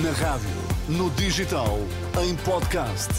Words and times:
Na 0.00 0.10
rádio, 0.12 0.48
no 0.88 1.10
digital, 1.10 1.78
em 2.24 2.34
podcast. 2.36 3.10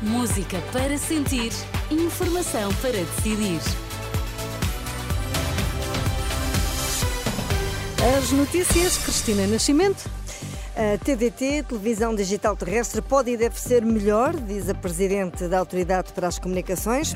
Música 0.00 0.56
para 0.72 0.96
sentir, 0.96 1.52
informação 1.90 2.72
para 2.76 2.92
decidir. 2.92 3.60
As 8.16 8.32
notícias, 8.32 8.96
Cristina 8.96 9.46
Nascimento. 9.46 10.08
A 10.74 10.96
TDT, 11.04 11.64
Televisão 11.64 12.14
Digital 12.14 12.56
Terrestre, 12.56 13.02
pode 13.02 13.32
e 13.32 13.36
deve 13.36 13.60
ser 13.60 13.84
melhor, 13.84 14.34
diz 14.34 14.70
a 14.70 14.74
Presidente 14.74 15.46
da 15.48 15.58
Autoridade 15.58 16.14
para 16.14 16.28
as 16.28 16.38
Comunicações. 16.38 17.14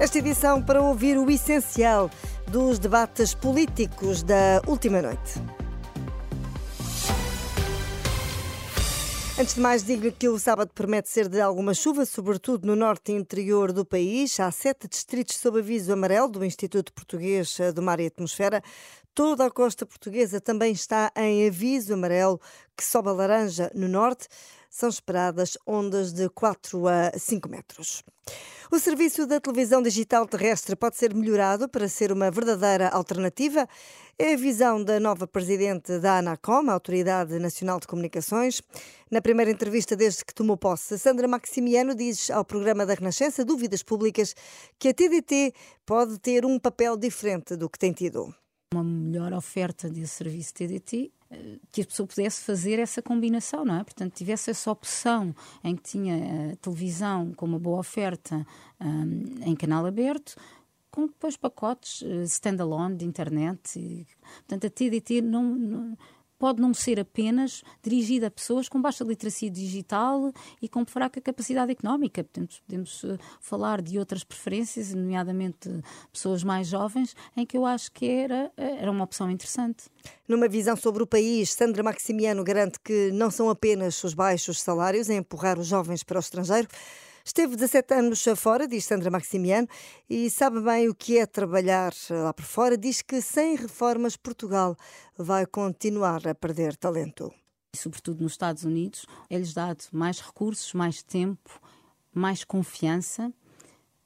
Esta 0.00 0.18
edição 0.18 0.60
para 0.60 0.82
ouvir 0.82 1.16
o 1.16 1.30
essencial 1.30 2.10
dos 2.48 2.80
debates 2.80 3.34
políticos 3.34 4.24
da 4.24 4.60
última 4.66 5.00
noite. 5.00 5.40
Antes 9.38 9.54
de 9.54 9.60
mais, 9.60 9.84
digo-lhe 9.84 10.12
que 10.12 10.30
o 10.30 10.38
sábado 10.38 10.70
promete 10.74 11.10
ser 11.10 11.28
de 11.28 11.42
alguma 11.42 11.74
chuva, 11.74 12.06
sobretudo 12.06 12.66
no 12.66 12.74
norte 12.74 13.12
e 13.12 13.14
interior 13.14 13.70
do 13.70 13.84
país. 13.84 14.40
Há 14.40 14.50
sete 14.50 14.88
distritos 14.88 15.36
sob 15.36 15.58
aviso 15.58 15.92
amarelo 15.92 16.28
do 16.28 16.42
Instituto 16.42 16.90
Português 16.90 17.58
do 17.74 17.82
Mar 17.82 18.00
e 18.00 18.06
Atmosfera. 18.06 18.62
Toda 19.14 19.44
a 19.44 19.50
costa 19.50 19.84
portuguesa 19.84 20.40
também 20.40 20.72
está 20.72 21.12
em 21.14 21.46
aviso 21.46 21.92
amarelo, 21.92 22.40
que 22.74 22.82
sobe 22.82 23.10
a 23.10 23.12
laranja 23.12 23.70
no 23.74 23.86
norte. 23.86 24.26
São 24.70 24.88
esperadas 24.88 25.58
ondas 25.66 26.14
de 26.14 26.30
4 26.30 26.88
a 26.88 27.12
5 27.18 27.46
metros. 27.46 28.02
O 28.70 28.80
serviço 28.80 29.28
da 29.28 29.40
televisão 29.40 29.80
digital 29.80 30.26
terrestre 30.26 30.74
pode 30.74 30.96
ser 30.96 31.14
melhorado 31.14 31.68
para 31.68 31.88
ser 31.88 32.10
uma 32.10 32.32
verdadeira 32.32 32.88
alternativa? 32.88 33.68
É 34.18 34.34
a 34.34 34.36
visão 34.36 34.82
da 34.82 34.98
nova 34.98 35.24
presidente 35.24 36.00
da 36.00 36.18
ANACOM, 36.18 36.68
a 36.68 36.72
Autoridade 36.72 37.38
Nacional 37.38 37.78
de 37.78 37.86
Comunicações. 37.86 38.60
Na 39.08 39.22
primeira 39.22 39.52
entrevista 39.52 39.94
desde 39.94 40.24
que 40.24 40.34
tomou 40.34 40.56
posse, 40.56 40.98
Sandra 40.98 41.28
Maximiano 41.28 41.94
diz 41.94 42.28
ao 42.28 42.44
programa 42.44 42.84
da 42.84 42.94
Renascença 42.94 43.44
Dúvidas 43.44 43.84
Públicas 43.84 44.34
que 44.80 44.88
a 44.88 44.94
TDT 44.94 45.52
pode 45.84 46.18
ter 46.18 46.44
um 46.44 46.58
papel 46.58 46.96
diferente 46.96 47.54
do 47.54 47.70
que 47.70 47.78
tem 47.78 47.92
tido. 47.92 48.34
Uma 48.74 48.82
melhor 48.82 49.32
oferta 49.32 49.88
de 49.88 50.04
serviço 50.08 50.52
TDT 50.54 51.12
que 51.72 51.82
a 51.82 51.84
pessoa 51.84 52.06
pudesse 52.06 52.42
fazer 52.42 52.78
essa 52.78 53.02
combinação, 53.02 53.64
não 53.64 53.76
é? 53.76 53.84
Portanto, 53.84 54.14
tivesse 54.14 54.50
essa 54.50 54.70
opção 54.70 55.34
em 55.62 55.74
que 55.76 55.82
tinha 55.82 56.52
a 56.52 56.56
televisão 56.56 57.32
com 57.34 57.46
uma 57.46 57.58
boa 57.58 57.80
oferta 57.80 58.46
um, 58.80 59.42
em 59.42 59.54
canal 59.56 59.84
aberto, 59.86 60.36
com 60.90 61.06
depois 61.06 61.36
pacotes 61.36 62.00
uh, 62.02 62.22
standalone 62.22 62.96
de 62.96 63.04
internet. 63.04 63.78
E, 63.78 64.06
portanto, 64.38 64.66
a 64.66 64.70
TDT 64.70 65.20
não, 65.20 65.42
não 65.42 65.98
pode 66.38 66.60
não 66.60 66.72
ser 66.74 67.00
apenas 67.00 67.62
dirigida 67.82 68.26
a 68.26 68.30
pessoas 68.30 68.68
com 68.68 68.80
baixa 68.80 69.04
literacia 69.04 69.50
digital 69.50 70.32
e 70.60 70.68
com 70.68 70.84
fraca 70.84 71.20
capacidade 71.20 71.72
económica. 71.72 72.24
Podemos 72.24 73.04
uh, 73.04 73.18
falar 73.40 73.82
de 73.82 73.98
outras 73.98 74.24
preferências, 74.24 74.92
nomeadamente 74.94 75.68
pessoas 76.12 76.42
mais 76.44 76.68
jovens, 76.68 77.14
em 77.36 77.44
que 77.44 77.56
eu 77.56 77.64
acho 77.64 77.90
que 77.92 78.06
era, 78.06 78.50
eh, 78.56 78.78
era 78.80 78.90
uma 78.90 79.04
opção 79.04 79.30
interessante. 79.30 79.84
Numa 80.28 80.48
visão 80.48 80.76
sobre 80.76 81.02
o 81.02 81.06
país, 81.06 81.52
Sandra 81.52 81.82
Maximiano 81.82 82.42
garante 82.44 82.78
que 82.80 83.10
não 83.12 83.30
são 83.30 83.48
apenas 83.48 84.02
os 84.02 84.14
baixos 84.14 84.60
salários 84.60 85.08
a 85.08 85.14
empurrar 85.14 85.58
os 85.58 85.66
jovens 85.66 86.02
para 86.02 86.18
o 86.18 86.20
estrangeiro, 86.20 86.68
Esteve 87.26 87.56
17 87.56 87.92
anos 87.92 88.24
fora, 88.36 88.68
diz 88.68 88.84
Sandra 88.84 89.10
Maximiano, 89.10 89.66
e 90.08 90.30
sabe 90.30 90.60
bem 90.60 90.88
o 90.88 90.94
que 90.94 91.18
é 91.18 91.26
trabalhar 91.26 91.92
lá 92.08 92.32
por 92.32 92.44
fora. 92.44 92.78
Diz 92.78 93.02
que 93.02 93.20
sem 93.20 93.56
reformas 93.56 94.16
Portugal 94.16 94.76
vai 95.18 95.44
continuar 95.44 96.24
a 96.28 96.36
perder 96.36 96.76
talento. 96.76 97.34
Sobretudo 97.74 98.22
nos 98.22 98.34
Estados 98.34 98.62
Unidos, 98.62 99.06
é-lhes 99.28 99.52
dado 99.52 99.82
mais 99.90 100.20
recursos, 100.20 100.72
mais 100.72 101.02
tempo, 101.02 101.60
mais 102.14 102.44
confiança. 102.44 103.32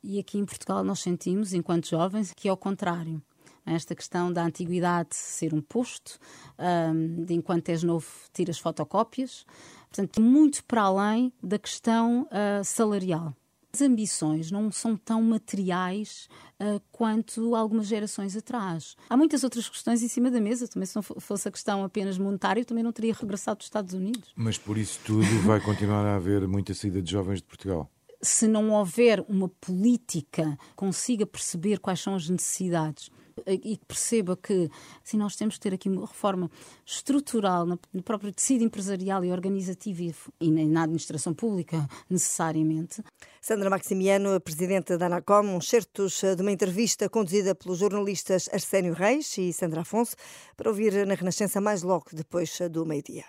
E 0.03 0.19
aqui 0.19 0.39
em 0.39 0.47
Portugal 0.47 0.83
nós 0.83 1.01
sentimos, 1.01 1.53
enquanto 1.53 1.91
jovens, 1.91 2.33
que 2.35 2.49
é 2.49 2.53
o 2.53 2.57
contrário 2.57 3.23
esta 3.65 3.95
questão 3.95 4.33
da 4.33 4.45
antiguidade 4.45 5.15
ser 5.15 5.55
um 5.55 5.61
posto, 5.61 6.19
um, 6.59 7.25
de 7.25 7.35
enquanto 7.35 7.69
és 7.69 7.83
novo 7.83 8.07
tiras 8.33 8.59
fotocópias, 8.59 9.45
portanto, 9.89 10.21
muito 10.21 10.65
para 10.65 10.83
além 10.83 11.33
da 11.43 11.59
questão 11.59 12.23
uh, 12.23 12.65
salarial. 12.65 13.35
As 13.73 13.83
ambições 13.83 14.51
não 14.51 14.73
são 14.73 14.97
tão 14.97 15.23
materiais 15.23 16.29
uh, 16.61 16.83
quanto 16.91 17.55
algumas 17.55 17.87
gerações 17.87 18.37
atrás. 18.37 18.97
Há 19.09 19.17
muitas 19.17 19.45
outras 19.45 19.69
questões 19.69 20.03
em 20.03 20.09
cima 20.09 20.29
da 20.29 20.41
mesa. 20.41 20.67
Também, 20.67 20.87
se 20.87 20.97
não 20.97 21.03
fosse 21.03 21.47
a 21.47 21.53
questão 21.53 21.85
apenas 21.85 22.19
monetária, 22.19 22.61
eu 22.61 22.65
também 22.65 22.83
não 22.83 22.91
teria 22.91 23.15
regressado 23.15 23.59
dos 23.59 23.67
Estados 23.67 23.95
Unidos. 23.95 24.33
Mas 24.35 24.59
por 24.59 24.77
isso 24.77 24.99
tudo 25.05 25.25
vai 25.47 25.61
continuar 25.61 26.05
a 26.05 26.17
haver 26.17 26.49
muita 26.49 26.75
saída 26.75 27.01
de 27.01 27.13
jovens 27.13 27.37
de 27.37 27.45
Portugal 27.45 27.89
se 28.23 28.47
não 28.47 28.71
houver 28.71 29.25
uma 29.29 29.49
política 29.49 30.57
que 30.59 30.75
consiga 30.77 31.27
perceber 31.27 31.79
quais 31.79 32.01
são 32.01 32.15
as 32.15 32.29
necessidades 32.29 33.11
e 33.47 33.77
que 33.77 33.85
perceba 33.87 34.37
que 34.37 34.71
assim, 35.05 35.17
nós 35.17 35.37
temos 35.37 35.55
que 35.55 35.61
ter 35.61 35.75
aqui 35.75 35.89
uma 35.89 36.07
reforma 36.07 36.51
estrutural 36.85 37.67
no, 37.67 38.03
próprio 38.03 38.33
tecido 38.33 38.65
empresarial 38.65 39.25
e 39.25 39.33
organizativo 39.33 40.13
e 40.41 40.51
na 40.51 40.83
administração 40.83 41.35
pública, 41.35 41.89
necessariamente. 42.09 43.03
Sandra 43.41 43.71
Maximiano, 43.71 44.41
presidente 44.41 44.97
da 44.97 45.07
ANACOM, 45.07 45.57
um 45.57 45.61
certos 45.61 46.21
de 46.21 46.43
uma 46.43 46.53
entrevista 46.53 47.09
conduzida 47.09 47.55
pelos 47.55 47.79
jornalistas 47.79 48.49
Arsénio 48.53 48.93
Reis 48.93 49.37
e 49.39 49.53
Sandra 49.53 49.83
Afonso, 49.83 50.17
para 50.57 50.69
ouvir 50.69 51.07
na 51.07 51.15
Renascença 51.15 51.61
mais 51.61 51.83
logo 51.83 52.07
depois 52.13 52.59
do 52.71 52.85
meio-dia. 52.85 53.25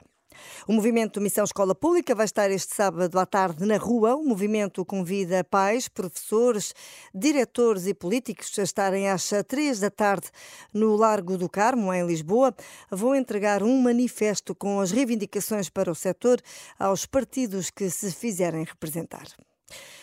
O 0.67 0.73
movimento 0.73 1.21
Missão 1.21 1.43
Escola 1.43 1.75
Pública 1.75 2.15
vai 2.15 2.25
estar 2.25 2.49
este 2.51 2.75
sábado 2.75 3.17
à 3.19 3.25
tarde 3.25 3.65
na 3.65 3.77
rua. 3.77 4.15
O 4.15 4.23
movimento 4.23 4.85
convida 4.85 5.43
pais, 5.43 5.87
professores, 5.87 6.73
diretores 7.13 7.87
e 7.87 7.93
políticos 7.93 8.57
a 8.59 8.63
estarem 8.63 9.09
às 9.09 9.29
três 9.47 9.79
da 9.79 9.89
tarde 9.89 10.29
no 10.73 10.95
Largo 10.95 11.37
do 11.37 11.49
Carmo, 11.49 11.93
em 11.93 12.05
Lisboa. 12.05 12.55
Vão 12.89 13.15
entregar 13.15 13.63
um 13.63 13.81
manifesto 13.81 14.55
com 14.55 14.79
as 14.79 14.91
reivindicações 14.91 15.69
para 15.69 15.91
o 15.91 15.95
setor 15.95 16.41
aos 16.79 17.05
partidos 17.05 17.69
que 17.69 17.89
se 17.89 18.11
fizerem 18.11 18.63
representar. 18.63 19.25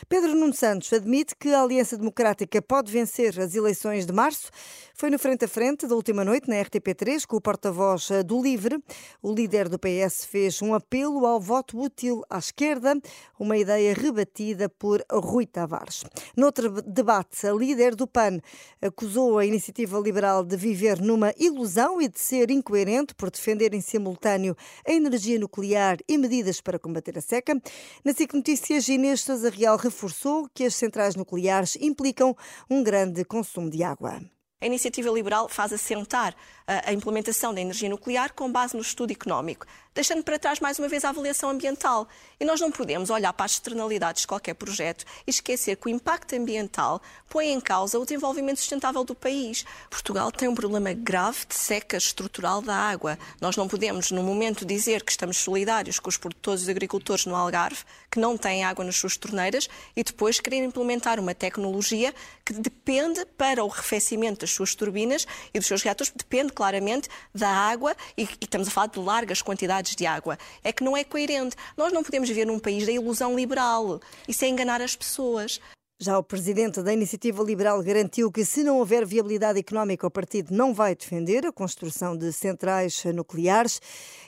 Pedro 0.08 0.34
Nuno 0.34 0.52
Santos 0.52 0.92
admite 0.92 1.34
que 1.36 1.48
a 1.50 1.62
Aliança 1.62 1.96
Democrática 1.96 2.60
pode 2.62 2.90
vencer 2.90 3.38
as 3.40 3.54
eleições 3.54 4.06
de 4.06 4.12
março. 4.12 4.50
Foi 4.94 5.10
no 5.10 5.18
frente 5.18 5.44
a 5.44 5.48
frente 5.48 5.86
da 5.86 5.94
última 5.94 6.24
noite 6.24 6.48
na 6.48 6.56
RTP3 6.56 7.24
com 7.26 7.36
o 7.36 7.40
porta-voz 7.40 8.08
do 8.26 8.42
Livre. 8.42 8.82
O 9.22 9.32
líder 9.32 9.68
do 9.68 9.78
PS 9.78 10.24
fez 10.24 10.60
um 10.60 10.74
apelo 10.74 11.24
ao 11.24 11.40
voto 11.40 11.80
útil 11.80 12.24
à 12.28 12.38
esquerda, 12.38 13.00
uma 13.38 13.56
ideia 13.56 13.94
rebatida 13.94 14.68
por 14.68 15.04
Rui 15.10 15.46
Tavares. 15.46 16.04
Noutro 16.36 16.82
debate, 16.82 17.46
a 17.46 17.52
líder 17.52 17.94
do 17.94 18.06
PAN 18.06 18.40
acusou 18.82 19.38
a 19.38 19.46
iniciativa 19.46 19.98
liberal 19.98 20.42
de 20.42 20.56
viver 20.56 21.00
numa 21.00 21.32
ilusão 21.38 22.02
e 22.02 22.08
de 22.08 22.18
ser 22.18 22.50
incoerente 22.50 23.14
por 23.14 23.30
defender 23.30 23.74
em 23.74 23.80
simultâneo 23.80 24.56
a 24.86 24.92
energia 24.92 25.38
nuclear 25.38 25.98
e 26.08 26.18
medidas 26.18 26.60
para 26.60 26.78
combater 26.78 27.16
a 27.16 27.20
seca. 27.20 27.60
Na 28.04 28.12
SIC 28.12 28.34
Notícias, 28.34 28.88
Inês 28.88 29.20
Sousa 29.20 29.50
Real 29.58 29.76
reforçou 29.76 30.48
que 30.54 30.62
as 30.62 30.76
centrais 30.76 31.16
nucleares 31.16 31.76
implicam 31.80 32.32
um 32.70 32.80
grande 32.80 33.24
consumo 33.24 33.68
de 33.68 33.82
água. 33.82 34.20
A 34.60 34.66
iniciativa 34.66 35.08
liberal 35.08 35.48
faz 35.48 35.72
assentar 35.72 36.34
a 36.66 36.92
implementação 36.92 37.54
da 37.54 37.60
energia 37.60 37.88
nuclear 37.88 38.32
com 38.34 38.50
base 38.50 38.74
no 38.74 38.82
estudo 38.82 39.10
económico, 39.10 39.64
deixando 39.94 40.22
para 40.22 40.38
trás 40.38 40.60
mais 40.60 40.78
uma 40.78 40.86
vez 40.86 41.02
a 41.02 41.08
avaliação 41.08 41.48
ambiental. 41.48 42.06
E 42.38 42.44
nós 42.44 42.60
não 42.60 42.70
podemos 42.70 43.08
olhar 43.08 43.32
para 43.32 43.46
as 43.46 43.52
externalidades 43.52 44.22
de 44.22 44.26
qualquer 44.26 44.54
projeto 44.54 45.04
e 45.26 45.30
esquecer 45.30 45.76
que 45.76 45.86
o 45.86 45.88
impacto 45.88 46.34
ambiental 46.34 47.00
põe 47.28 47.52
em 47.52 47.60
causa 47.60 47.98
o 47.98 48.04
desenvolvimento 48.04 48.58
sustentável 48.58 49.02
do 49.02 49.14
país. 49.14 49.64
Portugal 49.88 50.30
tem 50.30 50.48
um 50.48 50.54
problema 50.54 50.92
grave 50.92 51.46
de 51.48 51.54
seca 51.54 51.96
estrutural 51.96 52.60
da 52.60 52.74
água. 52.74 53.16
Nós 53.40 53.56
não 53.56 53.66
podemos, 53.66 54.10
no 54.10 54.22
momento, 54.22 54.66
dizer 54.66 55.04
que 55.04 55.12
estamos 55.12 55.38
solidários 55.38 55.98
com 55.98 56.10
os 56.10 56.18
produtores 56.18 56.66
e 56.66 56.70
agricultores 56.70 57.24
no 57.24 57.34
Algarve, 57.34 57.84
que 58.10 58.18
não 58.18 58.36
têm 58.36 58.64
água 58.64 58.84
nas 58.84 58.96
suas 58.96 59.16
torneiras, 59.16 59.70
e 59.96 60.02
depois 60.02 60.38
querer 60.38 60.64
implementar 60.64 61.18
uma 61.18 61.34
tecnologia 61.34 62.12
que 62.44 62.52
depende 62.52 63.24
para 63.38 63.64
o 63.64 63.70
arrefecimento 63.70 64.47
das 64.48 64.56
suas 64.56 64.74
turbinas 64.74 65.26
e 65.52 65.58
dos 65.58 65.68
seus 65.68 65.82
reatores, 65.82 66.12
depende 66.14 66.52
claramente 66.52 67.08
da 67.34 67.48
água, 67.48 67.94
e, 68.16 68.22
e 68.22 68.28
estamos 68.40 68.68
a 68.68 68.70
falar 68.70 68.86
de 68.88 68.98
largas 68.98 69.42
quantidades 69.42 69.94
de 69.94 70.06
água. 70.06 70.38
É 70.64 70.72
que 70.72 70.82
não 70.82 70.96
é 70.96 71.04
coerente. 71.04 71.54
Nós 71.76 71.92
não 71.92 72.02
podemos 72.02 72.28
viver 72.28 72.46
num 72.46 72.58
país 72.58 72.86
da 72.86 72.92
ilusão 72.92 73.36
liberal. 73.36 74.00
Isso 74.26 74.44
é 74.44 74.48
enganar 74.48 74.80
as 74.80 74.96
pessoas. 74.96 75.60
Já 76.00 76.16
o 76.16 76.22
presidente 76.22 76.80
da 76.80 76.92
Iniciativa 76.92 77.42
Liberal 77.42 77.82
garantiu 77.82 78.30
que, 78.30 78.44
se 78.44 78.62
não 78.62 78.78
houver 78.78 79.04
viabilidade 79.04 79.58
económica, 79.58 80.06
o 80.06 80.10
partido 80.10 80.54
não 80.54 80.72
vai 80.72 80.94
defender 80.94 81.44
a 81.44 81.50
construção 81.50 82.16
de 82.16 82.32
centrais 82.32 83.04
nucleares. 83.06 83.80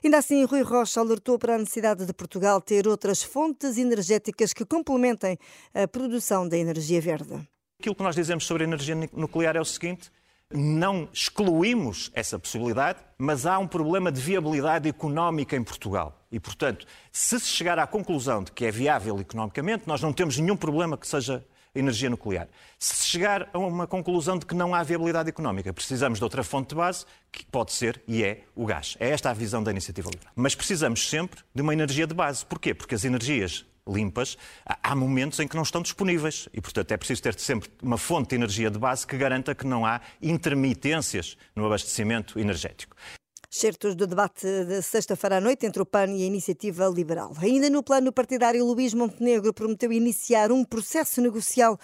Ainda 0.02 0.18
assim, 0.18 0.44
Rui 0.44 0.62
Rocha 0.62 0.98
alertou 0.98 1.38
para 1.38 1.54
a 1.54 1.58
necessidade 1.58 2.04
de 2.04 2.12
Portugal 2.12 2.60
ter 2.60 2.88
outras 2.88 3.22
fontes 3.22 3.78
energéticas 3.78 4.52
que 4.52 4.64
complementem 4.64 5.38
a 5.72 5.86
produção 5.86 6.48
da 6.48 6.58
energia 6.58 7.00
verde. 7.00 7.48
Aquilo 7.80 7.94
que 7.94 8.02
nós 8.02 8.14
dizemos 8.14 8.44
sobre 8.44 8.62
a 8.62 8.66
energia 8.66 8.94
nuclear 9.10 9.56
é 9.56 9.60
o 9.60 9.64
seguinte: 9.64 10.12
Não 10.52 11.08
excluímos 11.14 12.10
essa 12.12 12.38
possibilidade, 12.38 12.98
mas 13.16 13.46
há 13.46 13.58
um 13.58 13.66
problema 13.66 14.12
de 14.12 14.20
viabilidade 14.20 14.86
económica 14.86 15.56
em 15.56 15.64
Portugal. 15.64 16.22
E, 16.30 16.38
portanto, 16.38 16.86
se 17.10 17.40
se 17.40 17.46
chegar 17.46 17.78
à 17.78 17.86
conclusão 17.86 18.44
de 18.44 18.52
que 18.52 18.66
é 18.66 18.70
viável 18.70 19.18
economicamente, 19.18 19.84
nós 19.86 20.02
não 20.02 20.12
temos 20.12 20.36
nenhum 20.36 20.58
problema 20.58 20.98
que 20.98 21.08
seja 21.08 21.42
energia 21.74 22.10
nuclear. 22.10 22.48
Se 22.78 22.96
se 22.96 23.06
chegar 23.06 23.48
a 23.50 23.58
uma 23.58 23.86
conclusão 23.86 24.38
de 24.38 24.44
que 24.44 24.54
não 24.54 24.74
há 24.74 24.82
viabilidade 24.82 25.30
económica, 25.30 25.72
precisamos 25.72 26.18
de 26.18 26.24
outra 26.24 26.44
fonte 26.44 26.68
de 26.68 26.74
base, 26.74 27.06
que 27.32 27.46
pode 27.46 27.72
ser 27.72 28.02
e 28.06 28.22
é 28.22 28.42
o 28.54 28.66
gás. 28.66 28.94
É 29.00 29.08
esta 29.08 29.30
a 29.30 29.32
visão 29.32 29.62
da 29.62 29.70
iniciativa 29.70 30.10
liberal. 30.10 30.34
Mas 30.36 30.54
precisamos 30.54 31.08
sempre 31.08 31.40
de 31.54 31.62
uma 31.62 31.72
energia 31.72 32.06
de 32.06 32.12
base. 32.12 32.44
Porquê? 32.44 32.74
Porque 32.74 32.94
as 32.94 33.06
energias 33.06 33.64
limpas, 33.86 34.36
há 34.64 34.94
momentos 34.94 35.38
em 35.40 35.48
que 35.48 35.56
não 35.56 35.62
estão 35.62 35.82
disponíveis 35.82 36.48
e, 36.52 36.60
portanto, 36.60 36.92
é 36.92 36.96
preciso 36.96 37.22
ter 37.22 37.38
sempre 37.38 37.70
uma 37.82 37.98
fonte 37.98 38.30
de 38.30 38.36
energia 38.36 38.70
de 38.70 38.78
base 38.78 39.06
que 39.06 39.16
garanta 39.16 39.54
que 39.54 39.66
não 39.66 39.84
há 39.84 40.00
intermitências 40.20 41.36
no 41.54 41.66
abastecimento 41.66 42.38
energético. 42.38 42.96
Certos 43.52 43.96
do 43.96 44.06
debate 44.06 44.46
de 44.64 44.80
sexta-feira 44.80 45.38
à 45.38 45.40
noite 45.40 45.66
entre 45.66 45.82
o 45.82 45.84
PAN 45.84 46.12
e 46.12 46.22
a 46.22 46.26
Iniciativa 46.26 46.86
Liberal. 46.86 47.32
Ainda 47.42 47.68
no 47.68 47.82
plano 47.82 48.12
partidário, 48.12 48.64
Luís 48.64 48.94
Montenegro 48.94 49.52
prometeu 49.52 49.92
iniciar 49.92 50.52
um 50.52 50.64
processo 50.64 51.20
negocial 51.20 51.76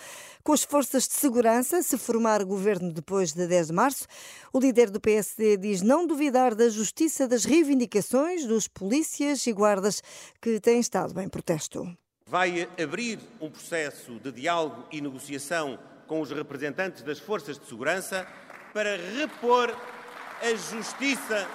com 0.44 0.52
as 0.52 0.62
forças 0.62 1.08
de 1.08 1.14
segurança 1.14 1.82
se 1.82 1.98
formar 1.98 2.44
governo 2.44 2.92
depois 2.92 3.32
de 3.32 3.48
10 3.48 3.66
de 3.66 3.72
março. 3.72 4.06
O 4.52 4.60
líder 4.60 4.90
do 4.90 5.00
PSD 5.00 5.56
diz 5.56 5.82
não 5.82 6.06
duvidar 6.06 6.54
da 6.54 6.68
justiça 6.68 7.26
das 7.26 7.44
reivindicações 7.44 8.46
dos 8.46 8.69
polícias 8.69 9.44
e 9.44 9.52
guardas 9.52 10.00
que 10.40 10.60
têm 10.60 10.78
estado 10.78 11.20
em 11.20 11.28
protesto. 11.28 11.84
Vai 12.28 12.69
abrir 12.80 13.19
um 13.40 13.50
processo 13.50 14.20
de 14.20 14.30
diálogo 14.30 14.84
e 14.92 15.00
negociação 15.00 15.80
com 16.06 16.20
os 16.20 16.30
representantes 16.30 17.02
das 17.02 17.19
forças 17.19 17.58
de 17.58 17.66
segurança 17.66 18.24
para 18.72 18.96
repor 18.96 19.74
a 20.42 20.50
justiça 20.50 21.48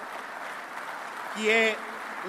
que 1.34 1.48
é 1.48 1.76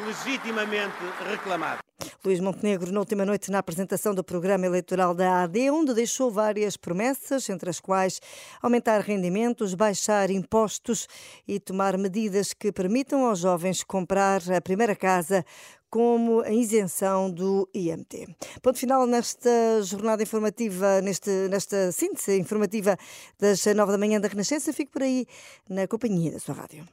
legitimamente 0.06 0.96
reclamada. 1.30 1.80
Luís 2.26 2.40
Montenegro, 2.40 2.92
na 2.92 3.02
última 3.02 3.26
noite, 3.26 3.52
na 3.52 3.60
apresentação 3.60 4.16
do 4.16 4.24
programa 4.24 4.66
eleitoral 4.66 5.14
da 5.14 5.44
AD, 5.44 5.70
onde 5.72 5.94
deixou 5.94 6.32
várias 6.32 6.78
promessas, 6.78 7.50
entre 7.50 7.70
as 7.70 7.82
quais 7.82 8.22
aumentar 8.62 9.02
rendimentos, 9.02 9.74
baixar 9.74 10.30
impostos 10.30 11.06
e 11.46 11.60
tomar 11.60 11.98
medidas 11.98 12.54
que 12.54 12.72
permitam 12.72 13.26
aos 13.26 13.40
jovens 13.40 13.84
comprar 13.84 14.42
a 14.52 14.62
primeira 14.62 14.96
casa 14.96 15.46
como 15.94 16.42
a 16.42 16.50
isenção 16.50 17.30
do 17.30 17.70
IMT. 17.72 18.28
Ponto 18.64 18.80
final 18.80 19.06
nesta 19.06 19.80
jornada 19.84 20.24
informativa, 20.24 21.00
neste, 21.02 21.30
nesta 21.52 21.92
síntese 21.92 22.36
informativa 22.36 22.98
das 23.40 23.64
nove 23.76 23.92
da 23.92 23.98
manhã 24.00 24.20
da 24.20 24.28
Renascença. 24.28 24.74
Fico 24.74 24.94
por 24.94 25.04
aí 25.04 25.28
na 25.70 25.88
companhia 25.88 26.32
da 26.32 26.40
sua 26.40 26.56
rádio. 26.56 26.84